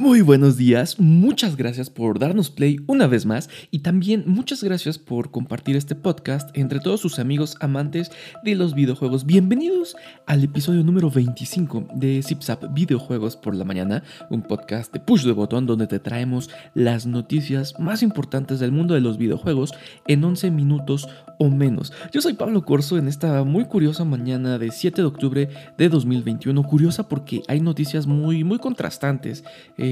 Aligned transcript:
Muy 0.00 0.22
buenos 0.22 0.56
días, 0.56 0.98
muchas 0.98 1.56
gracias 1.56 1.90
por 1.90 2.18
darnos 2.18 2.48
play 2.48 2.78
una 2.86 3.06
vez 3.06 3.26
más 3.26 3.50
y 3.70 3.80
también 3.80 4.24
muchas 4.26 4.64
gracias 4.64 4.98
por 4.98 5.30
compartir 5.30 5.76
este 5.76 5.94
podcast 5.94 6.56
entre 6.56 6.80
todos 6.80 7.00
sus 7.00 7.18
amigos 7.18 7.58
amantes 7.60 8.10
de 8.42 8.54
los 8.54 8.74
videojuegos. 8.74 9.26
Bienvenidos 9.26 9.94
al 10.26 10.42
episodio 10.42 10.82
número 10.84 11.10
25 11.10 11.88
de 11.96 12.22
ZipZap 12.22 12.72
Videojuegos 12.72 13.36
por 13.36 13.54
la 13.54 13.66
Mañana, 13.66 14.02
un 14.30 14.40
podcast 14.40 14.90
de 14.90 15.00
push 15.00 15.26
de 15.26 15.32
botón 15.32 15.66
donde 15.66 15.86
te 15.86 15.98
traemos 15.98 16.48
las 16.72 17.04
noticias 17.04 17.78
más 17.78 18.02
importantes 18.02 18.58
del 18.58 18.72
mundo 18.72 18.94
de 18.94 19.02
los 19.02 19.18
videojuegos 19.18 19.74
en 20.06 20.24
11 20.24 20.50
minutos 20.50 21.10
o 21.38 21.50
menos. 21.50 21.92
Yo 22.10 22.22
soy 22.22 22.32
Pablo 22.32 22.64
Corso 22.64 22.96
en 22.96 23.06
esta 23.06 23.44
muy 23.44 23.66
curiosa 23.66 24.06
mañana 24.06 24.58
de 24.58 24.70
7 24.70 25.02
de 25.02 25.06
octubre 25.06 25.48
de 25.76 25.88
2021, 25.90 26.62
curiosa 26.62 27.06
porque 27.06 27.42
hay 27.48 27.60
noticias 27.60 28.06
muy 28.06 28.44
muy 28.44 28.58
contrastantes 28.58 29.44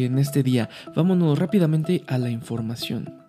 en 0.05 0.19
este 0.19 0.43
día. 0.43 0.69
Vámonos 0.95 1.39
rápidamente 1.39 2.05
a 2.07 2.19
la 2.19 2.31
información. 2.31 3.29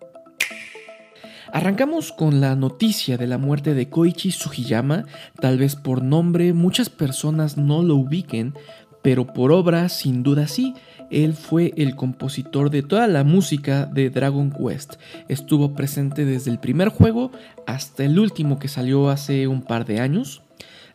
Arrancamos 1.52 2.12
con 2.12 2.41
la 2.41 2.55
noticia 2.55 3.17
de 3.17 3.26
la 3.26 3.39
muerte 3.39 3.73
de 3.73 3.89
Koichi 3.89 4.30
Sugiyama, 4.31 5.05
tal 5.41 5.57
vez 5.57 5.76
por 5.76 6.03
nombre 6.03 6.53
muchas 6.53 6.90
personas 6.90 7.57
no 7.57 7.81
lo 7.81 7.95
ubiquen, 7.95 8.53
pero 9.02 9.26
por 9.26 9.52
obra 9.52 9.90
sin 9.90 10.21
duda 10.21 10.48
sí. 10.48 10.76
Él 11.09 11.34
fue 11.34 11.73
el 11.76 11.95
compositor 11.95 12.70
de 12.70 12.84
toda 12.84 13.07
la 13.07 13.23
música 13.23 13.88
de 13.88 14.12
Dragon 14.12 14.51
Quest. 14.51 14.95
Estuvo 15.27 15.73
presente 15.73 16.23
desde 16.23 16.51
el 16.51 16.59
primer 16.59 16.90
juego 16.90 17.31
hasta 17.65 18.04
el 18.04 18.20
último 18.20 18.59
que 18.59 18.67
salió 18.67 19.09
hace 19.09 19.48
un 19.48 19.63
par 19.63 19.85
de 19.85 19.99
años. 19.99 20.43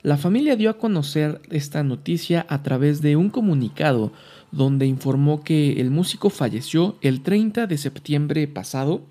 La 0.03 0.19
familia 0.19 0.55
dio 0.55 0.70
a 0.70 0.79
conocer 0.79 1.41
esta 1.51 1.83
noticia 1.83 2.47
a 2.48 2.62
través 2.62 3.01
de 3.01 3.17
un 3.17 3.31
comunicado 3.31 4.12
donde 4.55 4.87
informó 4.87 5.43
que 5.43 5.81
el 5.81 5.91
músico 5.91 6.31
falleció 6.31 6.97
el 7.03 7.23
30 7.23 7.67
de 7.67 7.77
septiembre 7.77 8.47
pasado. 8.47 9.03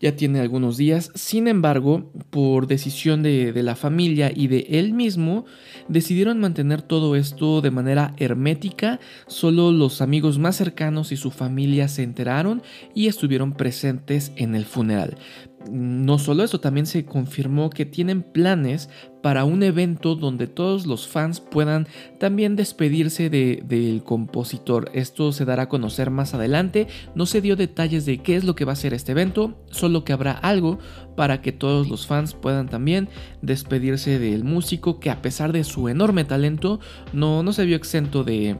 Ya 0.00 0.14
tiene 0.14 0.38
algunos 0.38 0.76
días, 0.76 1.10
sin 1.16 1.48
embargo, 1.48 2.08
por 2.30 2.68
decisión 2.68 3.22
de, 3.24 3.52
la 3.62 3.74
familia 3.74 4.30
y 4.32 4.46
de 4.46 4.66
él 4.70 4.92
mismo, 4.92 5.44
decidieron 5.88 6.38
mantener 6.38 6.82
todo 6.82 7.16
esto 7.16 7.60
de 7.60 7.72
manera 7.72 8.14
hermética. 8.16 9.00
Solo 9.26 9.72
los 9.72 10.00
amigos 10.00 10.38
más 10.38 10.54
cercanos 10.54 11.10
y 11.10 11.16
su 11.16 11.32
familia 11.32 11.88
se 11.88 12.04
enteraron 12.04 12.62
y 12.94 13.08
estuvieron 13.08 13.54
presentes 13.54 14.30
en 14.36 14.54
el 14.54 14.66
funeral. 14.66 15.18
No 15.66 16.18
solo 16.20 16.44
eso, 16.44 16.60
también 16.60 16.86
se 16.86 17.04
confirmó 17.04 17.68
que 17.68 17.84
tienen 17.84 18.22
planes 18.22 18.88
para 19.22 19.44
un 19.44 19.64
evento 19.64 20.14
donde 20.14 20.46
todos 20.46 20.86
los 20.86 21.08
fans 21.08 21.40
puedan 21.40 21.88
también 22.20 22.54
despedirse 22.54 23.28
del 23.28 24.02
compositor. 24.04 24.88
Esto 24.94 25.32
se 25.32 25.44
dará 25.44 25.64
a 25.64 25.68
conocer 25.68 26.10
más 26.10 26.32
adelante. 26.32 26.86
No 27.16 27.26
se 27.26 27.40
dio 27.40 27.56
detalles 27.56 28.06
de 28.06 28.18
qué 28.18 28.36
es 28.36 28.44
lo 28.44 28.54
que 28.54 28.64
va 28.64 28.72
a 28.72 28.76
ser 28.76 28.94
este 28.94 29.12
evento, 29.12 29.60
solo 29.70 30.04
que 30.04 30.12
habrá 30.12 30.32
algo 30.32 30.78
para 31.16 31.42
que 31.42 31.50
todos 31.50 31.88
los 31.88 32.06
fans 32.06 32.34
puedan 32.34 32.68
también 32.68 33.08
despedirse 33.42 34.20
del 34.20 34.44
músico 34.44 35.00
que 35.00 35.10
a 35.10 35.20
pesar 35.20 35.52
de 35.52 35.64
su 35.64 35.88
enorme 35.88 36.24
talento 36.24 36.78
no, 37.12 37.42
no 37.42 37.52
se 37.52 37.64
vio 37.64 37.76
exento 37.76 38.22
de, 38.22 38.56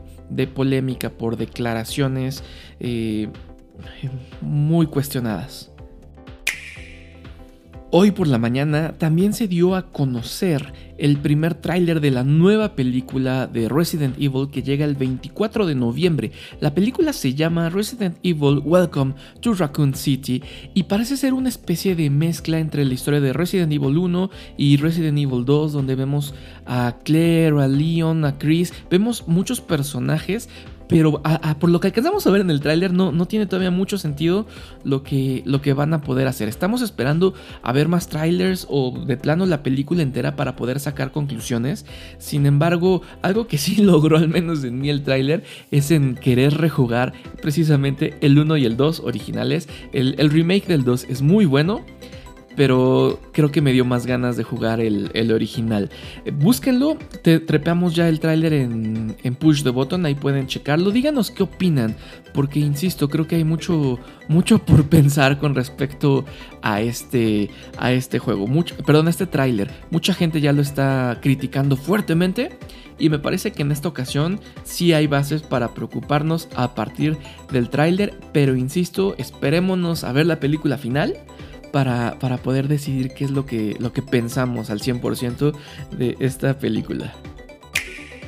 polémica 0.53 1.11
por 1.11 1.37
declaraciones 1.37 2.43
eh, 2.81 3.29
muy 4.41 4.87
cuestionadas. 4.87 5.71
Hoy 7.91 8.11
por 8.11 8.29
la 8.29 8.37
mañana 8.37 8.93
también 8.99 9.33
se 9.33 9.49
dio 9.49 9.75
a 9.75 9.91
conocer 9.91 10.75
el 10.99 11.17
primer 11.17 11.55
tráiler 11.55 12.03
de 12.03 12.11
la 12.11 12.23
nueva 12.23 12.75
película 12.75 13.47
de 13.47 13.67
Resident 13.71 14.15
Evil 14.19 14.51
que 14.53 14.63
llega 14.63 14.85
el 14.85 14.95
24 14.95 15.65
de 15.65 15.75
noviembre. 15.75 16.33
La 16.61 16.75
película 16.75 17.15
se 17.15 17.33
llama 17.33 17.71
Resident 17.71 18.19
Evil 18.23 18.61
Welcome 18.63 19.15
to 19.41 19.55
Raccoon 19.55 19.95
City 19.95 20.43
y 20.75 20.83
parece 20.83 21.17
ser 21.17 21.33
una 21.33 21.49
especie 21.49 21.97
de 21.97 22.11
mezcla 22.11 22.59
entre 22.59 22.85
la 22.85 22.93
historia 22.93 23.23
de 23.23 23.33
Resident 23.33 23.73
Evil 23.73 23.97
1 23.97 24.31
y 24.59 24.77
Resident 24.77 25.17
Evil 25.17 25.47
2 25.47 25.73
donde 25.73 25.95
vemos 25.95 26.35
a 26.67 26.95
Claire, 27.05 27.63
a 27.63 27.69
Leon, 27.69 28.27
a 28.27 28.37
Chris, 28.37 28.75
vemos 28.91 29.27
muchos 29.27 29.63
personajes 29.63 30.51
pero 30.89 31.23
por 31.61 31.71
lo 31.71 31.81
que 31.81 31.89
alcanzamos 31.89 32.27
a 32.27 32.31
ver 32.31 32.41
en 32.41 32.51
el 32.51 32.61
tráiler 32.61 32.93
no, 32.93 33.13
no 33.13 33.27
tiene 33.27 33.47
todavía 33.47 33.71
mucho 33.71 33.99
sentido 33.99 34.47
lo 34.85 35.03
que, 35.03 35.43
lo 35.45 35.61
que 35.61 35.73
van 35.73 35.95
a 35.95 36.01
poder 36.01 36.27
hacer. 36.27 36.49
Estamos 36.49 36.83
esperando 36.83 37.35
a 37.63 37.73
ver 37.73 37.89
más 37.89 38.09
trailers 38.09 38.67
o 38.71 38.99
de 39.07 39.17
plano 39.17 39.47
la 39.47 39.63
película 39.63 40.03
entera 40.03 40.37
para 40.37 40.57
poder 40.57 40.81
sacar 40.81 41.13
conclusiones. 41.13 41.87
Sin 42.19 42.47
embargo, 42.47 43.03
algo 43.23 43.47
que 43.47 43.59
sí 43.59 43.77
logró 43.83 44.17
al 44.17 44.29
menos 44.29 44.65
en 44.65 44.81
mí 44.81 44.91
el 44.91 45.03
tráiler 45.03 45.45
es 45.71 45.91
en 45.91 46.15
querer 46.15 46.55
rejugar 46.55 47.13
precisamente 47.43 48.17
el 48.21 48.39
1 48.39 48.57
y 48.57 48.65
el 48.65 48.77
2 48.77 49.01
originales. 49.01 49.69
El, 49.93 50.15
el 50.19 50.31
remake 50.31 50.67
del 50.67 50.85
2 50.85 51.07
es 51.09 51.23
muy 51.23 51.45
bueno 51.45 51.85
pero 52.59 53.21
creo 53.31 53.53
que 53.53 53.63
me 53.63 53.73
dio 53.73 53.85
más 53.85 54.05
ganas 54.05 54.37
de 54.37 54.43
jugar 54.43 54.81
el, 54.81 55.33
original. 55.33 55.91
Eh, 56.25 56.33
búsquenlo, 56.33 56.99
te, 57.23 57.39
trepeamos 57.39 57.95
ya 57.95 58.09
el 58.09 58.19
tráiler 58.19 58.53
en, 58.53 59.15
Push 59.39 59.63
the 59.63 59.71
Button, 59.71 60.05
ahí 60.05 60.17
pueden 60.17 60.49
checarlo. 60.49 60.91
Díganos 60.91 61.31
qué 61.31 61.45
opinan, 61.45 61.95
porque 62.35 62.59
insisto, 62.59 63.09
creo 63.09 63.29
que 63.29 63.37
hay 63.37 63.45
mucho, 63.45 64.01
mucho 64.27 64.59
por 64.67 64.89
pensar 64.89 65.39
con 65.39 65.55
respecto 65.55 66.25
a 66.61 66.81
este, 66.81 67.49
a 67.79 67.93
este 67.93 68.19
juego. 68.19 68.49
Mucho, 68.49 68.77
perdón, 68.79 69.07
a 69.07 69.11
este 69.11 69.29
tráiler. 69.29 69.71
Mucha 69.93 70.13
gente 70.13 70.41
ya 70.41 70.53
lo 70.53 70.61
está 70.61 71.21
criticando 71.23 71.77
fuertemente. 71.77 72.59
Y 72.99 73.09
me 73.09 73.21
parece 73.21 73.53
que 73.53 73.63
en 73.63 73.71
esta 73.71 73.87
ocasión 73.87 74.41
sí 74.65 74.93
hay 74.93 75.07
bases 75.07 75.43
para 75.43 75.73
preocuparnos 75.75 76.49
a 76.57 76.75
partir 76.75 77.17
del 77.53 77.71
tráiler, 77.71 78.19
pero 78.33 78.57
insisto, 78.57 79.15
esperémonos 79.19 80.03
a 80.03 80.11
ver 80.11 80.27
la 80.27 80.41
película 80.41 80.77
final 80.77 81.15
para, 81.73 82.19
poder 82.43 82.69
decidir 82.69 83.13
qué 83.15 83.25
es 83.25 83.31
lo 83.31 83.47
que, 83.47 83.77
lo 83.79 83.93
que 83.93 84.03
pensamos 84.03 84.71
al 84.71 84.81
100% 84.81 85.55
de 85.97 86.17
esta 86.21 86.59
película. 86.59 87.15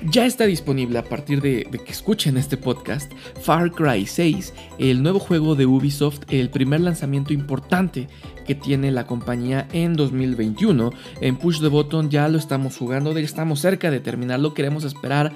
Ya 0.08 0.24
está 0.24 0.46
disponible 0.46 0.98
a 0.98 1.04
partir 1.04 1.42
de, 1.42 1.66
que 1.70 1.92
escuchen 1.92 2.38
este 2.38 2.56
podcast 2.56 3.12
Far 3.42 3.70
Cry 3.70 4.06
6, 4.06 4.54
el 4.78 5.02
nuevo 5.02 5.18
juego 5.18 5.56
de 5.56 5.66
Ubisoft, 5.66 6.20
el 6.30 6.48
primer 6.48 6.80
lanzamiento 6.80 7.34
importante 7.34 8.08
que 8.46 8.54
tiene 8.54 8.90
la 8.90 9.06
compañía 9.06 9.68
en 9.72 9.94
2021. 9.94 10.92
En 11.20 11.36
Push 11.36 11.60
the 11.60 11.68
Button 11.68 12.10
ya 12.10 12.28
lo 12.28 12.38
estamos 12.38 12.76
jugando, 12.78 13.16
estamos 13.16 13.60
cerca 13.60 13.90
de 13.90 14.00
terminarlo. 14.00 14.54
Queremos 14.54 14.84
esperar 14.84 15.32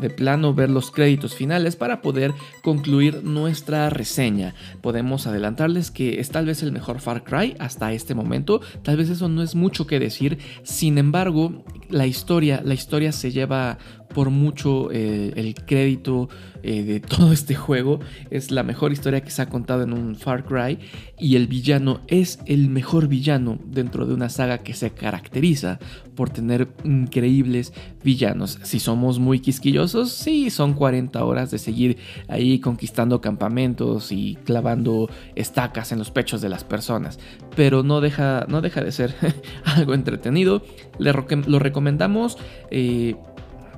de 0.00 0.10
plano 0.10 0.54
ver 0.54 0.70
los 0.70 0.90
créditos 0.90 1.34
finales 1.34 1.76
para 1.76 2.00
poder 2.00 2.32
concluir 2.62 3.22
nuestra 3.22 3.90
reseña. 3.90 4.54
Podemos 4.80 5.26
adelantarles 5.26 5.90
que 5.90 6.18
es 6.18 6.30
tal 6.30 6.46
vez 6.46 6.62
el 6.62 6.72
mejor 6.72 6.98
Far 6.98 7.24
Cry 7.24 7.54
hasta 7.58 7.92
este 7.92 8.14
momento. 8.14 8.62
Tal 8.82 8.96
vez 8.96 9.10
eso 9.10 9.28
no 9.28 9.42
es 9.42 9.54
mucho 9.54 9.86
que 9.86 10.00
decir. 10.00 10.38
Sin 10.62 10.96
embargo, 10.96 11.62
la 11.90 12.06
historia, 12.06 12.62
la 12.64 12.74
historia 12.74 13.12
se 13.12 13.30
lleva 13.30 13.78
por 14.12 14.30
mucho 14.30 14.90
eh, 14.92 15.32
el 15.36 15.54
crédito 15.54 16.28
eh, 16.62 16.82
de 16.84 17.00
todo 17.00 17.32
este 17.32 17.54
juego. 17.54 18.00
Es 18.30 18.50
la 18.50 18.62
mejor 18.62 18.92
historia 18.92 19.22
que 19.22 19.30
se 19.30 19.42
ha 19.42 19.48
contado 19.48 19.82
en 19.82 19.92
un 19.92 20.16
Far 20.16 20.44
Cry 20.44 20.78
y 21.18 21.36
el 21.36 21.46
villano 21.46 22.00
es 22.08 22.38
el 22.46 22.68
mejor 22.68 23.08
villano 23.08 23.58
dentro 23.64 24.06
de 24.06 24.14
una 24.14 24.28
saga 24.28 24.58
que 24.58 24.74
se 24.74 24.90
caracteriza 24.90 25.78
por 26.14 26.30
tener 26.30 26.68
increíbles 26.84 27.72
villanos. 28.04 28.58
Si 28.62 28.78
somos 28.78 29.18
muy 29.18 29.40
quisquillosos, 29.40 30.12
sí, 30.12 30.50
son 30.50 30.74
40 30.74 31.24
horas 31.24 31.50
de 31.50 31.58
seguir 31.58 31.96
ahí 32.28 32.58
conquistando 32.58 33.20
campamentos 33.20 34.12
y 34.12 34.36
clavando 34.44 35.08
estacas 35.34 35.92
en 35.92 35.98
los 35.98 36.10
pechos 36.10 36.40
de 36.40 36.48
las 36.48 36.64
personas, 36.64 37.18
pero 37.56 37.82
no 37.82 38.00
deja, 38.00 38.46
no 38.48 38.60
deja 38.60 38.82
de 38.82 38.92
ser 38.92 39.14
algo 39.64 39.94
entretenido. 39.94 40.62
Lo 40.98 41.58
recomendamos. 41.58 42.36
Eh, 42.70 43.16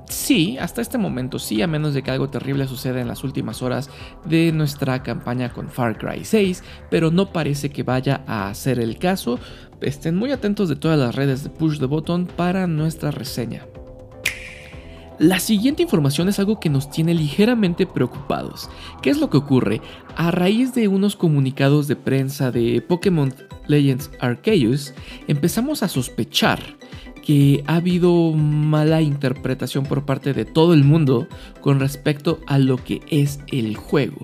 Sí, 0.09 0.57
hasta 0.59 0.81
este 0.81 0.97
momento 0.97 1.39
sí, 1.39 1.61
a 1.61 1.67
menos 1.67 1.93
de 1.93 2.03
que 2.03 2.11
algo 2.11 2.29
terrible 2.29 2.67
suceda 2.67 3.01
en 3.01 3.07
las 3.07 3.23
últimas 3.23 3.61
horas 3.61 3.89
de 4.25 4.51
nuestra 4.51 5.01
campaña 5.01 5.51
con 5.51 5.69
Far 5.69 5.97
Cry 5.97 6.23
6, 6.23 6.63
pero 6.89 7.11
no 7.11 7.31
parece 7.31 7.69
que 7.69 7.83
vaya 7.83 8.23
a 8.27 8.53
ser 8.53 8.79
el 8.79 8.97
caso. 8.97 9.39
Estén 9.81 10.15
muy 10.15 10.31
atentos 10.31 10.69
de 10.69 10.75
todas 10.75 10.99
las 10.99 11.15
redes 11.15 11.43
de 11.43 11.49
Push 11.49 11.79
the 11.79 11.85
Button 11.85 12.27
para 12.27 12.67
nuestra 12.67 13.11
reseña. 13.11 13.65
La 15.17 15.39
siguiente 15.39 15.81
información 15.81 16.27
es 16.27 16.39
algo 16.39 16.59
que 16.59 16.69
nos 16.69 16.89
tiene 16.89 17.13
ligeramente 17.13 17.85
preocupados. 17.87 18.69
¿Qué 19.01 19.09
es 19.09 19.17
lo 19.17 19.29
que 19.29 19.37
ocurre? 19.37 19.81
A 20.17 20.29
raíz 20.29 20.73
de 20.73 20.89
unos 20.89 21.15
comunicados 21.15 21.87
de 21.87 21.95
prensa 21.95 22.51
de 22.51 22.81
Pokémon 22.81 23.33
Legends 23.67 24.11
Arceus, 24.19 24.93
empezamos 25.27 25.83
a 25.83 25.87
sospechar 25.87 26.59
que 27.25 27.63
ha 27.65 27.77
habido 27.77 28.31
mala 28.33 29.01
interpretación 29.01 29.85
por 29.85 30.05
parte 30.05 30.33
de 30.33 30.45
todo 30.45 30.73
el 30.73 30.83
mundo 30.83 31.27
con 31.59 31.79
respecto 31.79 32.39
a 32.45 32.59
lo 32.59 32.77
que 32.77 33.01
es 33.09 33.39
el 33.47 33.75
juego. 33.75 34.17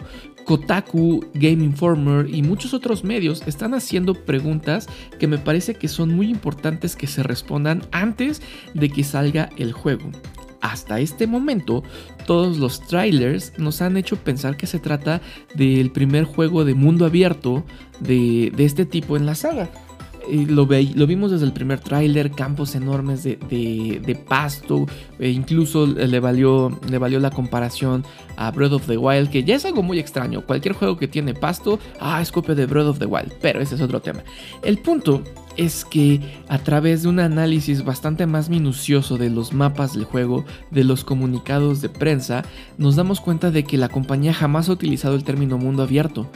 Kotaku, 0.45 1.25
Game 1.33 1.63
Informer 1.63 2.33
y 2.33 2.43
muchos 2.43 2.73
otros 2.73 3.03
medios 3.03 3.43
están 3.47 3.73
haciendo 3.73 4.13
preguntas 4.13 4.87
que 5.19 5.27
me 5.27 5.37
parece 5.37 5.75
que 5.75 5.87
son 5.87 6.15
muy 6.15 6.29
importantes 6.29 6.95
que 6.95 7.07
se 7.07 7.23
respondan 7.23 7.83
antes 7.91 8.41
de 8.73 8.89
que 8.89 9.03
salga 9.03 9.49
el 9.57 9.73
juego. 9.73 10.09
hasta 10.61 10.99
este 10.99 11.25
momento, 11.25 11.83
todos 12.27 12.59
los 12.59 12.85
trailers 12.85 13.57
nos 13.57 13.81
han 13.81 13.97
hecho 13.97 14.15
pensar 14.15 14.57
que 14.57 14.67
se 14.67 14.77
trata 14.77 15.19
del 15.55 15.91
primer 15.91 16.25
juego 16.25 16.65
de 16.65 16.75
mundo 16.75 17.07
abierto 17.07 17.65
de, 17.99 18.51
de 18.55 18.65
este 18.65 18.85
tipo 18.85 19.17
en 19.17 19.25
la 19.25 19.33
saga 19.33 19.71
lo, 20.31 20.65
vimos 20.65 21.31
desde 21.31 21.45
el 21.45 21.53
primer 21.53 21.79
tráiler, 21.79 22.31
campos 22.31 22.75
enormes 22.75 23.23
de, 23.23 24.19
pasto, 24.27 24.85
e 25.19 25.29
incluso 25.29 25.85
le 25.85 26.19
valió, 26.19 26.79
le 26.89 26.97
valió 26.97 27.19
la 27.19 27.31
comparación 27.31 28.05
a 28.37 28.51
Breath 28.51 28.73
of 28.73 28.87
the 28.87 28.97
Wild, 28.97 29.29
que 29.29 29.43
ya 29.43 29.55
es 29.55 29.65
algo 29.65 29.83
muy 29.83 29.99
extraño. 29.99 30.41
Cualquier 30.41 30.73
juego 30.73 30.97
que 30.97 31.07
tiene 31.07 31.33
pasto, 31.33 31.79
ah, 31.99 32.21
es 32.21 32.31
copia 32.31 32.55
de 32.55 32.65
Breath 32.65 32.87
of 32.87 32.99
the 32.99 33.05
Wild, 33.05 33.33
pero 33.41 33.61
ese 33.61 33.75
es 33.75 33.81
otro 33.81 33.99
tema. 33.99 34.23
El 34.63 34.77
punto 34.77 35.21
es 35.57 35.85
que 35.85 36.21
a 36.47 36.59
través 36.59 37.03
de 37.03 37.09
un 37.09 37.19
análisis 37.19 37.83
bastante 37.83 38.25
más 38.25 38.49
minucioso 38.49 39.17
de 39.17 39.29
los 39.29 39.53
mapas 39.53 39.93
del 39.93 40.05
juego, 40.05 40.45
de 40.69 40.83
los 40.83 41.03
comunicados 41.03 41.81
de 41.81 41.89
prensa, 41.89 42.43
nos 42.77 42.95
damos 42.95 43.19
cuenta 43.19 43.51
de 43.51 43.63
que 43.63 43.77
la 43.77 43.89
compañía 43.89 44.33
jamás 44.33 44.69
ha 44.69 44.73
utilizado 44.73 45.15
el 45.15 45.23
término 45.23 45.57
mundo 45.57 45.83
abierto. 45.83 46.27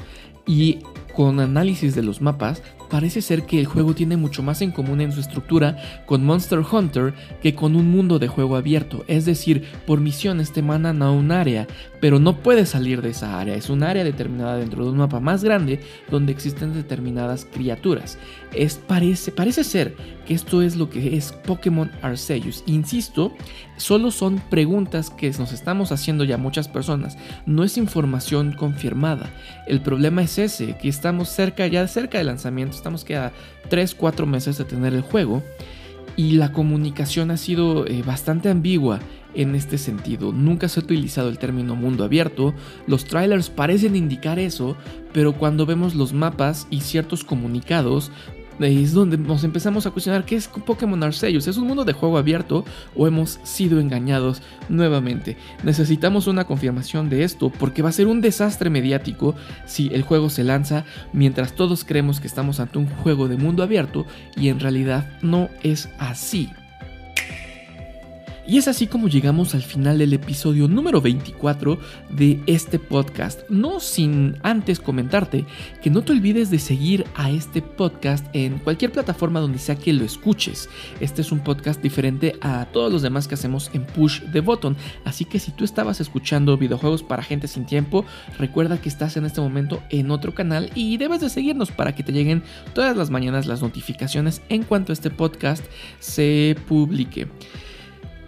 Y 0.46 0.80
con 1.16 1.40
análisis 1.40 1.96
de 1.96 2.04
los 2.04 2.22
mapas, 2.22 2.62
parece 2.90 3.22
ser 3.22 3.44
que 3.44 3.60
el 3.60 3.66
juego 3.66 3.96
tiene 3.96 4.18
mucho 4.18 4.44
más 4.44 4.62
en 4.62 4.72
común 4.72 5.02
en 5.02 5.12
su 5.12 5.20
estructura 5.20 5.78
con 6.06 6.26
Monster 6.26 6.60
Hunter 6.60 7.14
que 7.42 7.56
con 7.56 7.76
un 7.76 7.90
mundo 7.90 8.20
de 8.20 8.28
juego 8.28 8.56
abierto, 8.56 9.04
es 9.08 9.26
decir, 9.26 9.64
por 9.86 10.02
misiones 10.02 10.52
te 10.52 10.62
mandan 10.62 11.02
a 11.02 11.12
un 11.12 11.32
área, 11.32 11.68
pero 12.00 12.20
no 12.20 12.38
puedes 12.38 12.70
salir 12.70 13.02
de 13.02 13.10
esa 13.10 13.40
área, 13.40 13.56
es 13.56 13.70
un 13.70 13.84
área 13.84 14.04
determinada 14.04 14.58
dentro 14.58 14.84
de 14.84 14.92
un 14.92 14.98
mapa 14.98 15.20
más 15.20 15.44
grande 15.44 15.80
donde 16.10 16.32
existen 16.32 16.74
determinadas 16.74 17.46
criaturas. 17.46 18.18
Es, 18.54 18.76
parece, 18.76 19.32
parece 19.32 19.64
ser 19.64 19.96
que 20.26 20.34
esto 20.34 20.62
es 20.62 20.76
lo 20.76 20.90
que 20.90 21.18
es 21.18 21.32
Pokémon 21.32 21.92
Arceus. 22.02 22.64
Insisto, 22.66 23.34
solo 23.78 24.12
son 24.12 24.42
preguntas 24.50 25.10
que 25.10 25.30
nos 25.32 25.52
estamos 25.52 25.92
haciendo 25.92 26.24
ya 26.24 26.38
muchas 26.38 26.68
personas, 26.68 27.18
no 27.46 27.64
es 27.64 27.78
información 27.78 28.54
confirmada. 28.54 29.30
El 29.68 29.82
problema 29.82 30.22
es 30.22 30.38
ese, 30.38 30.78
que 30.78 30.90
estamos 31.06 31.30
cerca 31.30 31.68
ya 31.68 31.88
cerca 31.88 32.18
del 32.18 32.26
lanzamiento 32.26 32.76
estamos 32.76 33.06
que 33.06 33.16
a 33.16 33.32
3-4 33.70 34.26
meses 34.26 34.58
de 34.58 34.66
tener 34.66 34.96
el 34.96 35.04
juego 35.04 35.44
y 36.16 36.32
la 36.32 36.52
comunicación 36.52 37.30
ha 37.30 37.38
sido 37.38 37.86
eh, 37.86 38.02
bastante 38.04 38.50
ambigua 38.50 39.00
en 39.36 39.54
este 39.54 39.78
sentido. 39.78 40.32
Nunca 40.32 40.68
se 40.68 40.80
ha 40.80 40.84
utilizado 40.84 41.30
el 41.30 41.38
término 41.38 41.76
mundo 41.76 42.06
abierto, 42.06 42.56
los 42.88 43.06
trailers 43.06 43.52
parecen 43.52 43.96
indicar 43.96 44.40
eso, 44.40 44.78
pero 45.14 45.34
cuando 45.34 45.68
vemos 45.68 45.94
los 45.94 46.12
mapas 46.12 46.66
y 46.72 46.82
ciertos 46.82 47.24
comunicados, 47.24 48.12
es 48.60 48.94
donde 48.94 49.18
nos 49.18 49.44
empezamos 49.44 49.86
a 49.86 49.92
cuestionar 49.92 50.26
qué 50.26 50.36
es 50.36 50.48
Pokémon 50.48 51.04
Arceus. 51.04 51.48
¿Es 51.48 51.58
un 51.58 51.68
mundo 51.68 51.86
de 51.86 51.94
juego 51.94 52.18
abierto 52.18 52.64
o 52.96 53.08
hemos 53.08 53.40
sido 53.44 53.80
engañados 53.80 54.42
nuevamente? 54.70 55.38
Necesitamos 55.64 56.28
una 56.28 56.46
confirmación 56.46 57.10
de 57.10 57.24
esto 57.24 57.52
porque 57.52 57.82
va 57.82 57.90
a 57.90 57.94
ser 57.94 58.08
un 58.08 58.22
desastre 58.22 58.70
mediático 58.70 59.36
si 59.66 59.90
el 59.94 60.04
juego 60.04 60.30
se 60.30 60.44
lanza 60.44 60.86
mientras 61.14 61.54
todos 61.54 61.84
creemos 61.84 62.20
que 62.20 62.28
estamos 62.28 62.60
ante 62.60 62.78
un 62.78 62.88
juego 62.88 63.28
de 63.28 63.38
mundo 63.38 63.64
abierto 63.64 64.06
y 64.36 64.50
en 64.50 64.60
realidad 64.60 65.10
no 65.22 65.50
es 65.64 65.90
así. 66.00 66.50
Y 68.48 68.60
es 68.60 68.68
así 68.68 68.86
como 68.86 69.08
llegamos 69.08 69.56
al 69.56 69.64
final 69.64 69.98
del 69.98 70.14
episodio 70.14 70.68
número 70.68 71.02
24 71.02 71.80
de 72.12 72.40
este 72.46 72.78
podcast. 72.78 73.42
No 73.50 73.80
sin 73.80 74.38
antes 74.44 74.80
comentarte 74.80 75.46
que 75.82 75.90
no 75.90 76.04
te 76.04 76.12
olvides 76.12 76.52
de 76.52 76.60
seguir 76.60 77.06
a 77.16 77.32
este 77.32 77.64
podcast 77.64 78.24
en 78.34 78.60
cualquier 78.60 78.92
plataforma 78.92 79.40
donde 79.40 79.58
sea 79.58 79.76
que 79.76 79.94
lo 79.94 80.06
escuches. 80.06 80.70
Este 81.00 81.24
es 81.24 81.32
un 81.32 81.40
podcast 81.40 81.82
diferente 81.82 82.36
a 82.40 82.68
todos 82.72 82.94
los 82.94 83.02
demás 83.02 83.28
que 83.28 83.34
hacemos 83.34 83.72
en 83.74 83.84
Push 83.84 84.22
the 84.32 84.42
Button. 84.42 84.78
Así 85.06 85.26
que 85.26 85.40
si 85.40 85.52
tú 85.52 85.64
estabas 85.64 86.00
escuchando 86.00 86.56
videojuegos 86.56 87.02
para 87.02 87.24
gente 87.24 87.48
sin 87.48 87.66
tiempo, 87.66 88.06
recuerda 88.38 88.80
que 88.80 88.90
estás 88.90 89.18
en 89.18 89.26
este 89.26 89.42
momento 89.42 89.82
en 89.90 90.12
otro 90.12 90.36
canal 90.36 90.70
y 90.76 90.98
debes 90.98 91.22
de 91.22 91.30
seguirnos 91.32 91.72
para 91.72 91.96
que 91.96 92.04
te 92.04 92.12
lleguen 92.12 92.44
todas 92.76 92.96
las 92.96 93.10
mañanas 93.10 93.48
las 93.48 93.64
notificaciones 93.64 94.44
en 94.50 94.62
cuanto 94.62 94.94
este 94.94 95.10
podcast 95.10 95.66
se 96.00 96.56
publique. 96.68 97.28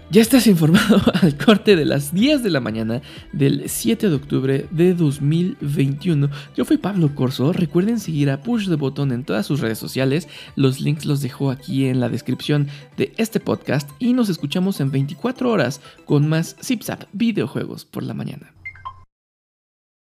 Ya 0.09 0.21
estás 0.21 0.48
informado 0.48 1.01
al 1.21 1.38
corte 1.38 1.75
de 1.75 1.83
las 1.83 2.13
10 2.13 2.42
de 2.42 2.50
la 2.50 2.62
mañana 2.62 3.01
del 3.33 3.63
7 3.68 4.09
de 4.09 4.15
octubre 4.15 4.65
de 4.71 4.94
2021. 4.94 6.30
Yo 6.56 6.63
fui 6.63 6.77
Pablo 6.77 7.13
Corso. 7.13 7.51
Recuerden 7.51 8.00
seguir 8.00 8.30
a 8.30 8.42
Push 8.42 8.69
the 8.69 8.75
Button 8.75 9.12
en 9.12 9.25
todas 9.25 9.45
sus 9.45 9.59
redes 9.59 9.80
sociales. 9.80 10.30
Los 10.56 10.80
links 10.80 11.06
los 11.06 11.21
dejo 11.21 11.51
aquí 11.51 11.88
en 11.88 12.00
la 12.00 12.07
descripción 12.07 12.69
de 12.95 13.12
este 13.18 13.42
podcast 13.42 13.89
y 14.00 14.13
nos 14.13 14.30
escuchamos 14.30 14.80
en 14.80 14.92
24 14.92 15.51
horas 15.51 15.81
con 16.06 16.30
más 16.30 16.56
ZipZap 16.63 17.03
videojuegos 17.12 17.83
por 17.83 18.03
la 18.03 18.13
mañana. 18.13 18.56